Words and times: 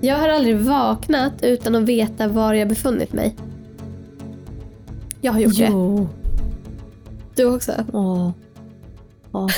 Jag 0.00 0.16
har 0.16 0.28
aldrig 0.28 0.56
vaknat 0.56 1.32
utan 1.42 1.74
att 1.74 1.82
veta 1.82 2.28
var 2.28 2.54
jag 2.54 2.68
befunnit 2.68 3.12
mig. 3.12 3.36
Jag 5.20 5.32
har 5.32 5.40
gjort 5.40 5.56
det. 5.56 5.68
Jo. 5.70 6.08
Du 7.34 7.44
också? 7.44 7.72
Åh. 7.92 8.30
Åh. 9.32 9.48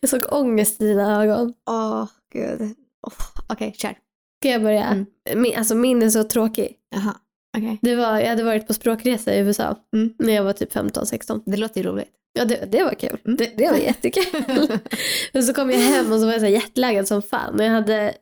jag 0.00 0.10
såg 0.10 0.22
ångest 0.32 0.80
i 0.82 0.86
dina 0.88 1.22
ögon. 1.22 1.54
Åh, 1.70 2.06
gud. 2.32 2.60
Oh. 3.06 3.12
Okej, 3.48 3.74
kör. 3.76 3.94
Ska 4.42 4.48
jag 4.48 4.62
börja? 4.62 4.84
Mm. 4.84 5.06
Min, 5.34 5.56
alltså 5.58 5.74
min 5.74 6.02
är 6.02 6.10
så 6.10 6.24
tråkig. 6.24 6.76
Jaha. 6.94 7.14
Okej. 7.56 7.78
Det 7.82 7.96
var, 7.96 8.18
jag 8.18 8.28
hade 8.28 8.44
varit 8.44 8.66
på 8.66 8.74
språkresa 8.74 9.34
i 9.34 9.38
USA 9.38 9.76
Mm. 9.96 10.14
när 10.18 10.32
jag 10.34 10.44
var 10.44 10.52
typ 10.52 10.74
15-16. 10.74 11.42
Det 11.46 11.56
låter 11.56 11.80
ju 11.82 11.86
roligt. 11.88 12.10
Ja, 12.32 12.44
det, 12.44 12.68
det 12.72 12.82
var 12.84 12.94
kul. 12.94 13.18
Mm. 13.24 13.36
Det, 13.36 13.50
det 13.56 13.70
var 13.70 13.76
jättekul. 13.84 14.78
och 15.34 15.44
så 15.44 15.54
kom 15.54 15.70
jag 15.70 15.78
hem 15.78 16.12
och 16.12 16.18
så 16.20 16.26
var 16.26 16.32
jag 16.32 16.40
så 16.40 16.46
här 16.46 16.52
jetlaggad 16.52 17.08
som 17.08 17.22
fan. 17.22 17.54
Och 17.54 17.64
jag 17.64 17.70
hade, 17.70 18.14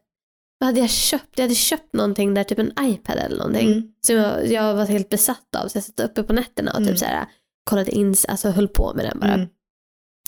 vad 0.65 0.69
hade 0.69 0.81
jag 0.81 0.91
köpt? 0.91 1.39
Jag 1.39 1.45
hade 1.45 1.55
köpt 1.55 1.93
någonting 1.93 2.35
där, 2.35 2.45
typ 2.45 2.59
en 2.59 2.73
iPad 2.81 3.17
eller 3.17 3.37
någonting. 3.37 3.73
Mm. 3.73 3.93
Som 4.07 4.17
jag, 4.17 4.47
jag 4.47 4.75
var 4.75 4.87
helt 4.87 5.09
besatt 5.09 5.55
av. 5.57 5.69
Så 5.69 5.77
jag 5.77 5.85
satt 5.85 6.01
uppe 6.01 6.23
på 6.23 6.33
nätterna 6.33 6.71
och 6.71 6.77
Mm. 6.77 6.89
typ 6.89 6.99
så 6.99 7.05
här, 7.05 7.27
kollade 7.71 7.91
in, 7.91 8.15
alltså 8.29 8.51
höll 8.51 8.69
på 8.69 8.93
med 8.95 9.05
den 9.05 9.19
bara. 9.21 9.35
Mm. 9.35 9.47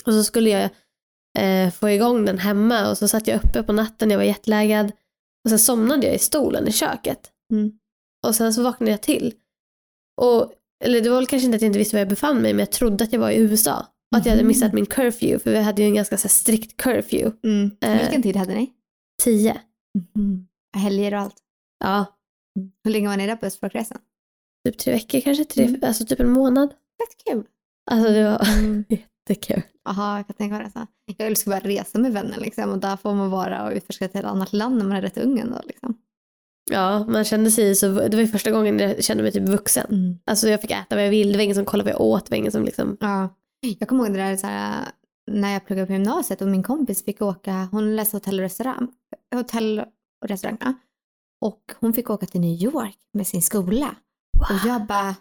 Och 0.04 0.12
så 0.12 0.24
skulle 0.24 0.50
jag 0.50 0.70
eh, 1.38 1.70
få 1.70 1.90
igång 1.90 2.24
den 2.24 2.38
hemma 2.38 2.90
och 2.90 2.98
så 2.98 3.08
satt 3.08 3.26
jag 3.26 3.36
uppe 3.44 3.62
på 3.62 3.72
natten, 3.72 4.10
jag 4.10 4.18
var 4.18 4.24
jetlaggad. 4.24 4.92
Och 5.44 5.50
sen 5.50 5.58
somnade 5.58 6.06
jag 6.06 6.14
i 6.14 6.18
stolen 6.18 6.68
i 6.68 6.72
köket. 6.72 7.30
Mm. 7.52 7.72
Och 8.26 8.34
sen 8.34 8.54
så 8.54 8.62
vaknade 8.62 8.90
jag 8.90 9.02
till. 9.02 9.34
Och, 10.20 10.52
eller 10.84 11.00
det 11.00 11.08
var 11.10 11.16
väl 11.16 11.26
kanske 11.26 11.44
inte 11.44 11.56
att 11.56 11.62
jag 11.62 11.68
inte 11.68 11.78
visste 11.78 11.96
var 11.96 12.00
jag 12.00 12.08
befann 12.08 12.42
mig, 12.42 12.52
men 12.52 12.58
jag 12.58 12.72
trodde 12.72 13.04
att 13.04 13.12
jag 13.12 13.20
var 13.20 13.30
i 13.30 13.36
USA. 13.36 13.86
Och 14.12 14.18
att 14.18 14.26
jag 14.26 14.30
hade 14.32 14.42
Mhm. 14.42 14.48
missat 14.48 14.72
min 14.72 14.86
curfew, 14.86 15.38
för 15.38 15.50
vi 15.50 15.58
hade 15.60 15.82
ju 15.82 15.88
en 15.88 15.94
ganska 15.94 16.16
så 16.16 16.22
här, 16.22 16.28
strikt 16.30 16.76
curfew. 16.76 17.36
Mm. 17.44 17.70
Eh. 17.80 18.00
Vilken 18.00 18.22
tid 18.22 18.36
hade 18.36 18.54
ni? 18.54 18.70
Tio. 19.22 19.60
Mm. 20.16 20.46
Helger 20.76 21.14
och 21.14 21.20
allt. 21.20 21.36
Ja, 21.84 22.04
Hur 22.84 22.90
länge 22.90 23.08
var 23.08 23.16
ni 23.16 23.26
där 23.26 23.36
på 23.36 23.50
språkresan? 23.50 23.98
typ 24.64 24.78
tre 24.78 24.92
veckor 24.92 25.20
kanske, 25.20 25.44
tre, 25.44 25.64
Mm. 25.64 25.80
alltså 25.84 26.04
typ 26.06 26.20
en 26.20 26.30
månad. 26.32 26.68
Fett 26.70 27.24
kul. 27.34 27.44
Alltså 27.90 28.12
det 28.12 28.24
var 28.24 28.58
Mm. 28.58 28.84
jättekul. 29.28 29.62
Jaha, 29.84 30.16
jag 30.16 30.26
kan 30.26 30.36
tänka 30.36 30.54
mig 30.54 30.64
det. 30.64 30.70
Så. 30.70 30.86
Jag 31.16 31.26
älskar 31.26 31.50
bara 31.50 31.60
resa 31.60 31.98
med 31.98 32.12
vänner 32.12 32.40
liksom, 32.40 32.70
och 32.70 32.78
där 32.78 32.96
får 32.96 33.14
man 33.14 33.30
vara 33.30 33.64
och 33.66 33.72
utforska 33.72 34.04
ett 34.04 34.14
helt 34.14 34.26
annat 34.26 34.52
land 34.52 34.76
när 34.78 34.84
man 34.84 34.96
är 34.96 35.02
rätt 35.02 35.18
ung 35.18 35.38
ändå. 35.38 35.60
Liksom. 35.64 35.98
Ja, 36.70 37.04
man 37.08 37.24
kände 37.24 37.50
sig 37.50 37.74
så, 37.74 37.86
det 37.86 38.16
var 38.16 38.20
ju 38.22 38.26
första 38.28 38.50
gången 38.50 38.78
jag 38.78 39.04
kände 39.04 39.22
mig 39.22 39.32
typ 39.32 39.48
vuxen. 39.48 39.86
Mm. 39.90 40.18
Alltså 40.24 40.48
jag 40.48 40.60
fick 40.60 40.70
äta 40.70 40.94
vad 40.96 41.04
jag 41.04 41.10
ville, 41.10 41.32
det 41.32 41.38
var 41.38 41.42
ingen 41.44 41.56
som 41.56 41.64
kollade 41.64 41.92
vad 41.92 42.00
jag 42.00 42.06
åt, 42.06 42.26
det 42.26 42.30
var 42.30 42.36
ingen 42.38 42.52
som 42.52 42.64
liksom, 42.64 42.96
Ja. 43.00 43.34
Jag 43.60 43.88
kommer 43.88 44.04
ihåg 44.06 44.12
det 44.16 44.22
där 44.22 44.36
så 44.36 44.46
här, 44.46 44.84
när 45.30 45.52
jag 45.52 45.66
pluggade 45.66 45.86
på 45.86 45.92
gymnasiet 45.92 46.42
och 46.42 46.48
min 46.48 46.62
kompis 46.62 47.04
fick 47.04 47.22
åka, 47.22 47.68
hon 47.72 47.96
läste 47.96 48.16
hotell 48.16 48.38
och 48.38 48.42
restaurang, 48.42 48.88
hotell 49.34 49.78
och 50.22 50.28
restaurang, 50.28 50.58
ja. 50.60 50.72
och 51.40 51.62
hon 51.80 51.92
fick 51.92 52.10
åka 52.10 52.26
till 52.26 52.40
New 52.40 52.62
York 52.62 52.98
med 53.12 53.26
sin 53.26 53.42
skola. 53.42 53.96
Och 54.38 54.68
jag 54.68 54.86
bara, 54.86 55.14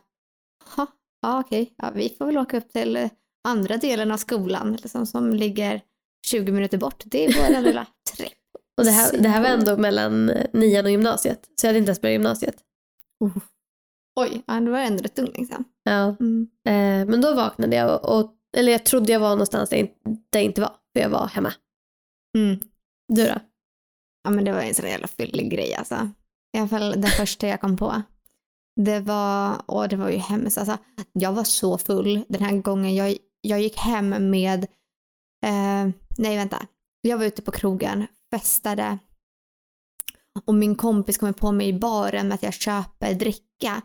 "Ha, 0.75 0.87
ja 1.21 1.39
okej, 1.39 1.73
ja, 1.77 1.91
vi 1.95 2.15
får 2.17 2.25
väl 2.25 2.37
åka 2.37 2.57
upp 2.57 2.69
till 2.69 3.09
andra 3.47 3.77
delen 3.77 4.11
av 4.11 4.17
skolan 4.17 4.73
liksom, 4.81 5.05
som 5.05 5.33
ligger 5.33 5.81
20 6.25 6.51
minuter 6.51 6.77
bort. 6.77 7.03
Det 7.05 7.25
är 7.25 7.33
vår 7.33 7.61
lilla 7.61 7.87
tripp. 8.15 8.33
Och 8.77 8.85
det 8.85 8.91
här, 8.91 9.17
det 9.17 9.29
här 9.29 9.41
var 9.41 9.49
ändå 9.49 9.77
mellan 9.77 10.29
eh, 10.29 10.45
nian 10.53 10.85
och 10.85 10.91
gymnasiet, 10.91 11.49
så 11.55 11.65
jag 11.65 11.69
hade 11.69 11.79
inte 11.79 11.89
ens 11.89 12.01
börjat 12.01 12.13
gymnasiet. 12.13 12.55
Oh. 13.19 13.37
Oj, 14.19 14.43
ja, 14.47 14.59
då 14.59 14.71
var 14.71 14.79
ändå 14.79 15.03
rätt 15.03 15.19
ung 15.19 15.31
liksom. 15.35 15.63
Ja. 15.83 16.15
Mm. 16.19 16.47
Eh, 16.65 17.09
men 17.09 17.21
då 17.21 17.35
vaknade 17.35 17.75
jag 17.75 18.03
och, 18.03 18.19
och, 18.19 18.34
eller 18.55 18.71
jag 18.71 18.85
trodde 18.85 19.11
jag 19.13 19.19
var 19.19 19.29
någonstans 19.29 19.69
där 19.69 19.77
jag, 20.31 20.43
inte- 20.43 20.61
var, 20.61 20.75
för 20.93 20.99
jag 21.01 21.09
var 21.09 21.27
hemma. 21.27 21.53
Mm. 22.37 22.59
Du 23.07 23.27
då? 23.27 23.39
Ja 24.23 24.29
men 24.29 24.45
det 24.45 24.51
var 24.51 24.61
en 24.61 24.73
sån 24.73 24.85
jävla 24.89 25.07
fyllig 25.07 25.51
grej 25.51 25.75
alltså. 25.75 26.09
I 26.57 26.59
alla 26.59 26.67
fall 26.67 26.91
den 27.01 27.11
första 27.11 27.47
jag 27.47 27.61
kom 27.61 27.77
på. 27.77 28.01
Det 28.81 28.99
var, 28.99 29.61
och 29.65 29.89
det 29.89 29.95
var 29.95 30.09
ju 30.09 30.17
hemskt 30.17 30.57
alltså. 30.57 30.77
Jag 31.13 31.33
var 31.33 31.43
så 31.43 31.77
full 31.77 32.25
den 32.29 32.41
här 32.43 32.57
gången. 32.57 32.95
Jag, 32.95 33.17
jag 33.41 33.61
gick 33.61 33.77
hem 33.77 34.29
med, 34.29 34.63
eh, 35.45 35.89
nej 36.17 36.37
vänta. 36.37 36.67
Jag 37.01 37.17
var 37.17 37.25
ute 37.25 37.41
på 37.41 37.51
krogen, 37.51 38.07
festade. 38.31 38.97
Och 40.45 40.53
min 40.53 40.75
kompis 40.75 41.17
kommer 41.17 41.33
på 41.33 41.51
mig 41.51 41.67
i 41.67 41.73
baren 41.73 42.27
med 42.27 42.35
att 42.35 42.43
jag 42.43 42.53
köper 42.53 43.13
dricka. 43.13 43.81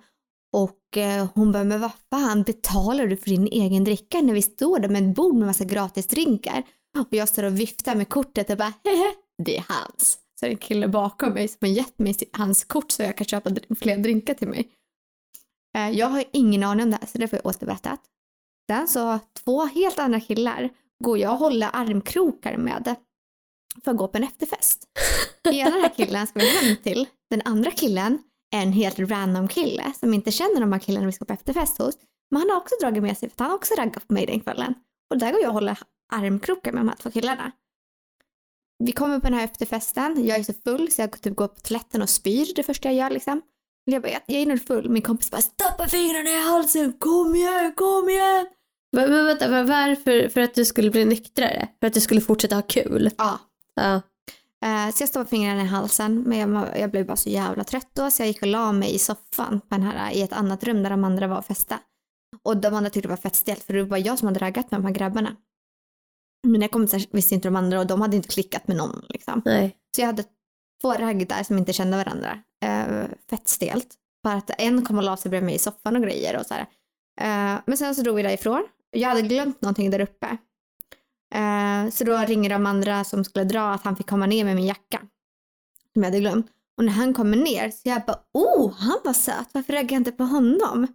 Och 0.53 0.97
eh, 0.97 1.29
hon 1.35 1.53
bara, 1.53 1.65
men 1.65 1.81
vad 1.81 1.93
fan 2.11 2.43
betalar 2.43 3.07
du 3.07 3.17
för 3.17 3.31
din 3.31 3.47
egen 3.47 3.85
dricka 3.85 4.21
när 4.21 4.35
vi 4.35 4.43
står 4.43 4.79
där 4.79 4.89
med 4.89 5.09
ett 5.09 5.15
bord 5.17 5.35
med 5.35 5.47
massa 5.47 5.65
gratis 5.65 6.07
drinkar? 6.07 6.63
Och 6.99 7.09
jag 7.11 7.29
står 7.29 7.43
och 7.43 7.61
viftar 7.61 7.95
med 7.95 8.09
kortet 8.09 8.51
och 8.51 8.57
bara, 8.57 8.73
hehe, 8.85 9.15
det 9.45 9.57
är 9.57 9.65
hans. 9.69 10.19
Så 10.41 10.47
är 10.47 10.51
det 10.51 10.55
en 10.55 10.59
kille 10.59 10.89
bakom 10.89 11.33
mig 11.33 11.49
som 11.49 11.59
har 11.61 11.69
gett 11.69 11.99
mig 11.99 12.15
hans 12.33 12.65
kort 12.65 12.91
så 12.91 13.03
jag 13.03 13.17
kan 13.17 13.27
köpa 13.27 13.51
fler 13.79 13.97
drinkar 13.99 14.35
till 14.35 14.49
mig. 14.49 14.69
Eh, 15.77 15.91
Jag 15.91 16.07
har 16.07 16.25
ingen 16.33 16.63
aning 16.63 16.85
om 16.85 16.91
det 16.91 16.99
här 17.01 17.07
så 17.07 17.19
det 17.19 17.29
får 17.29 17.37
jag 17.37 17.47
återberättat. 17.47 18.01
Sen 18.71 18.89
så 18.89 19.19
två 19.45 19.65
helt 19.65 19.99
andra 19.99 20.21
killar 20.21 20.71
går 21.05 21.19
jag 21.19 21.33
och 21.33 21.39
håller 21.39 21.71
armkrokar 21.73 22.57
med 22.57 22.95
för 23.85 23.91
att 23.91 23.97
gå 23.97 24.09
på 24.09 24.19
en 24.19 24.25
efterfest. 24.25 24.85
Ena 25.51 25.71
den 25.71 25.81
här 25.81 25.95
killen 25.97 26.27
ska 26.27 26.39
vi 26.41 26.49
hem 26.49 26.77
till. 26.77 27.07
Den 27.31 27.43
andra 27.45 27.71
killen 27.71 28.19
en 28.51 28.73
helt 28.73 28.99
random 28.99 29.49
kille 29.49 29.93
som 30.01 30.15
inte 30.15 30.31
känner 30.31 30.61
de 30.61 30.73
här 30.73 30.81
killarna 30.81 31.07
vi 31.07 31.13
ska 31.13 31.25
på 31.25 31.33
efterfest 31.33 31.79
hos. 31.79 31.95
Men 32.31 32.41
han 32.41 32.51
har 32.51 32.57
också 32.57 32.75
dragit 32.81 33.03
med 33.03 33.19
sig 33.19 33.29
för 33.29 33.35
att 33.35 33.41
han 33.41 33.51
har 33.51 33.57
också 33.57 33.75
raggat 33.75 34.09
på 34.09 34.15
mig 34.15 34.27
den 34.27 34.41
kvällen. 34.41 34.75
Och 35.11 35.19
där 35.19 35.33
går 35.33 35.41
jag 35.41 35.49
och 35.49 35.55
håller 35.55 35.79
armkrokar 36.13 36.73
med 36.73 36.81
de 36.81 36.89
här 36.89 36.97
två 36.97 37.11
killarna. 37.11 37.53
Vi 38.85 38.93
kommer 38.93 39.19
på 39.21 39.27
den 39.27 39.35
här 39.35 39.45
efterfesten, 39.45 40.27
jag 40.27 40.39
är 40.39 40.43
så 40.43 40.53
full 40.65 40.91
så 40.93 41.03
jag 41.03 41.21
typ 41.23 41.37
går 41.37 41.49
på 41.49 41.61
toaletten 41.61 42.03
och 42.03 42.11
spyr 42.11 42.55
det 42.57 42.63
första 42.63 42.89
jag 42.89 42.95
gör 42.95 43.11
liksom. 43.11 43.43
Jag, 43.85 44.03
bara, 44.03 44.13
jag 44.27 44.41
är 44.43 44.47
nog 44.47 44.67
full, 44.67 44.89
min 44.91 45.03
kompis 45.03 45.31
bara 45.31 45.41
stoppa 45.41 45.87
fingrarna 45.89 46.31
i 46.31 46.43
halsen, 46.43 46.93
kom 46.93 47.35
igen, 47.35 47.73
kom 47.77 48.09
igen! 48.09 48.47
Men, 48.93 49.11
men 49.11 49.27
vänta, 49.27 49.49
var- 49.51 49.63
varför? 49.65 50.29
För 50.29 50.41
att 50.41 50.55
du 50.55 50.65
skulle 50.65 50.91
bli 50.91 51.05
nyktrare? 51.05 51.69
För 51.81 51.87
att 51.87 51.95
du 51.95 52.01
skulle 52.01 52.21
fortsätta 52.21 52.55
ha 52.55 52.63
kul? 52.63 53.11
Ja. 53.19 53.39
Ja. 53.75 54.03
Eh, 54.65 54.91
så 54.95 55.03
jag 55.03 55.09
stoppade 55.09 55.31
fingrarna 55.31 55.63
i 55.63 55.67
halsen 55.67 56.23
men 56.27 56.39
jag, 56.39 56.79
jag 56.79 56.91
blev 56.91 57.07
bara 57.07 57.17
så 57.17 57.31
jävla 57.31 57.65
trött 57.65 57.91
då 57.93 58.11
så 58.11 58.23
jag 58.23 58.29
gick 58.29 58.43
och 58.43 58.49
la 58.49 58.73
mig 58.73 58.95
i 58.95 58.99
soffan 58.99 59.61
på 59.61 59.67
den 59.75 59.83
här, 59.83 60.13
i 60.13 60.23
ett 60.23 60.33
annat 60.33 60.65
rum 60.65 60.83
där 60.83 60.91
de 60.91 61.05
andra 61.05 61.27
var 61.27 61.39
och 61.39 61.45
festa. 61.45 61.79
Och 62.43 62.57
de 62.57 62.75
andra 62.75 62.91
tyckte 62.91 63.09
det 63.09 63.13
var 63.13 63.17
fett 63.17 63.35
stelt 63.35 63.63
för 63.63 63.75
det 63.75 63.83
var 63.83 63.89
bara 63.89 63.99
jag 63.99 64.19
som 64.19 64.29
hade 64.29 64.41
raggat 64.41 64.71
med 64.71 64.81
de 64.81 64.87
här 64.87 64.95
grabbarna. 64.95 65.37
Mina 66.47 66.69
kompisar 66.69 67.03
visste 67.11 67.35
inte 67.35 67.49
de 67.49 67.57
andra 67.57 67.81
och 67.81 67.87
de 67.87 68.01
hade 68.01 68.17
inte 68.17 68.29
klickat 68.29 68.69
med 68.69 68.77
någon 68.77 69.05
liksom. 69.09 69.43
Nej. 69.45 69.77
Så 69.97 70.03
jag 70.03 70.07
hade 70.07 70.25
två 70.81 70.93
ragg 70.93 71.29
där 71.29 71.43
som 71.43 71.59
inte 71.59 71.73
kände 71.73 71.97
varandra. 71.97 72.39
Eh, 72.65 73.09
fett 73.31 73.49
stelt. 73.49 73.95
Bara 74.23 74.35
att 74.35 74.51
en 74.59 74.85
kom 74.85 74.99
och 74.99 75.05
la 75.05 75.17
sig 75.17 75.31
bredvid 75.31 75.47
mig 75.47 75.55
i 75.55 75.59
soffan 75.59 75.97
och 75.97 76.03
grejer 76.03 76.39
och 76.39 76.47
så 76.47 76.55
här. 76.55 76.67
Eh, 77.21 77.61
men 77.67 77.79
sen 77.79 77.95
så 77.95 78.03
drog 78.03 78.17
vi 78.17 78.23
därifrån. 78.23 78.67
Jag 78.91 79.09
hade 79.09 79.23
glömt 79.23 79.63
någonting 79.63 79.91
där 79.91 80.01
uppe. 80.01 80.37
Eh, 81.35 81.91
så 81.91 82.05
då 82.05 82.17
ringer 82.17 82.51
de 82.51 82.67
andra 82.67 83.05
som 83.05 83.25
skulle 83.25 83.45
dra 83.45 83.71
att 83.71 83.85
han 83.85 83.97
fick 83.97 84.11
komma 84.11 84.27
ner 84.27 84.45
med 84.45 84.57
min 84.57 84.67
jacka. 84.67 84.99
Som 85.93 86.03
jag 86.03 86.05
hade 86.05 86.21
glömt. 86.21 86.47
Och 86.77 86.85
när 86.85 86.93
han 86.93 87.15
kommer 87.15 87.37
ner 87.37 87.71
så 87.71 87.89
jag 87.89 88.03
bara 88.07 88.21
oh, 88.33 88.73
han 88.73 89.01
var 89.05 89.13
söt. 89.13 89.49
Varför 89.53 89.73
raggade 89.73 89.95
jag 89.95 90.01
inte 90.01 90.13
på 90.13 90.25
honom? 90.25 90.87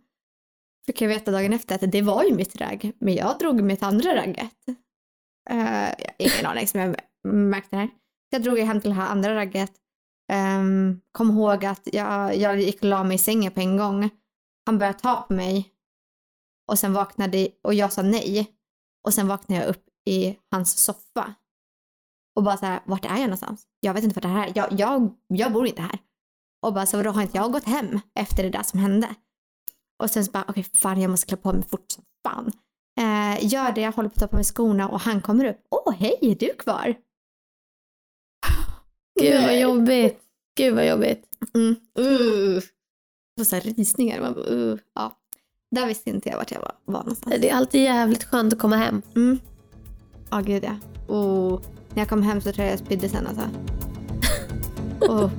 Fick 0.85 1.01
jag 1.01 1.09
veta 1.09 1.31
dagen 1.31 1.53
efter 1.53 1.75
att 1.75 1.91
det 1.91 2.01
var 2.01 2.23
ju 2.23 2.35
mitt 2.35 2.56
ragg. 2.56 2.91
Men 3.00 3.16
jag 3.16 3.40
drog 3.40 3.62
mitt 3.62 3.84
andra 3.84 4.16
ragget. 4.16 4.68
Uh, 5.51 5.90
ingen 6.18 6.46
aning 6.46 6.67
som 6.67 6.79
jag 6.79 6.96
märkte 7.34 7.75
det 7.75 7.79
här. 7.79 7.88
Så 7.88 8.29
jag 8.29 8.44
drog 8.44 8.59
hem 8.59 8.81
till 8.81 8.90
det 8.90 8.96
här 8.96 9.09
andra 9.09 9.35
ragget. 9.35 9.72
Um, 10.34 11.02
kom 11.12 11.31
ihåg 11.31 11.66
att 11.66 11.88
jag, 11.94 12.38
jag 12.38 12.59
gick 12.59 12.78
och 12.78 12.90
la 12.90 13.03
mig 13.03 13.16
i 13.16 13.19
sängen 13.19 13.52
på 13.52 13.59
en 13.59 13.78
gång. 13.78 14.09
Han 14.66 14.78
började 14.78 15.00
ta 15.00 15.22
på 15.22 15.34
mig. 15.34 15.72
Och 16.67 16.79
sen 16.79 16.94
vaknade, 16.94 17.47
och 17.63 17.73
jag 17.73 17.94
sa 17.94 18.02
nej. 18.02 18.52
Och 19.03 19.13
sen 19.13 19.28
vaknade 19.28 19.62
jag 19.62 19.69
upp 19.69 19.84
i 20.06 20.38
hans 20.52 20.78
soffa. 20.78 21.34
Och 22.36 22.44
bara 22.44 22.58
så 22.58 22.66
här, 22.66 22.80
vart 22.86 23.06
är 23.06 23.18
jag 23.18 23.22
någonstans? 23.22 23.68
Jag 23.79 23.94
vet 23.94 24.03
inte 24.03 24.16
vart 24.16 24.22
det 24.22 24.28
här 24.40 24.47
är. 24.47 24.52
Jag, 24.56 24.79
jag, 24.79 25.14
jag 25.28 25.53
bor 25.53 25.68
inte 25.68 25.82
här. 25.82 26.00
Och 26.62 26.74
bara 26.74 26.85
så, 26.85 27.03
då 27.03 27.09
har 27.09 27.22
inte 27.22 27.38
jag 27.38 27.52
gått 27.52 27.64
hem 27.64 28.00
efter 28.20 28.44
det 28.44 28.50
där 28.50 28.64
som 28.64 28.79
hände? 28.79 29.16
Och 30.03 30.09
sen 30.09 30.26
så 30.26 30.32
bara, 30.32 30.46
okej 30.47 30.64
fan 30.64 31.02
jag 31.02 31.12
måste 31.12 31.28
klä 31.28 31.38
på 31.38 31.53
mig 31.53 31.64
fort 31.64 31.91
som 31.91 32.03
fan. 32.28 32.52
Eh, 33.00 33.46
gör 33.53 33.72
det, 33.72 33.82
jag 33.82 33.91
håller 33.91 34.09
på 34.09 34.14
att 34.14 34.20
ta 34.20 34.28
på 34.28 34.35
mig 34.35 34.44
skorna 34.44 34.90
och 34.90 35.00
han 35.00 35.22
kommer 35.22 35.46
upp. 35.46 35.58
Åh 35.70 35.94
hej, 35.94 36.18
är 36.22 36.35
du 36.35 36.53
kvar? 36.53 36.96
Gud 39.20 39.41
vad 39.41 39.59
jobbigt. 39.59 40.22
Gud 40.58 40.76
vad 40.76 40.88
jobbigt. 40.88 41.26
Mm. 41.53 41.76
Uh. 42.00 42.62
Och 43.40 43.47
så 43.47 43.56
här 43.56 43.62
rysningar. 43.62 44.22
Man 44.22 44.34
bara, 44.34 44.46
uh. 44.46 44.79
ja. 44.94 45.18
Där 45.72 45.88
visste 45.88 46.09
inte 46.09 46.29
jag 46.29 46.38
vart 46.38 46.52
jag 46.52 46.59
var, 46.59 46.76
var 46.85 47.00
någonstans. 47.00 47.35
Det 47.41 47.50
är 47.50 47.56
alltid 47.56 47.84
jävligt 47.84 48.24
skönt 48.24 48.53
att 48.53 48.59
komma 48.59 48.76
hem. 48.76 49.02
Mm. 49.16 49.40
Ja, 50.30 50.40
gud 50.42 50.64
ja. 50.64 50.76
Oh. 51.08 51.60
När 51.94 52.02
jag 52.02 52.10
kom 52.10 52.24
hem 52.24 52.42
så 52.42 52.52
tror 52.52 52.66
jag 52.66 52.72
jag 52.72 52.80
spydde 52.80 53.10
sen 53.10 53.28
alltså. 53.28 53.44
Oh. 55.10 55.30